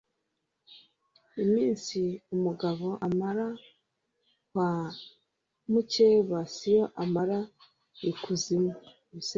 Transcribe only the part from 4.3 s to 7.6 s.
kwa mukeba si yo amara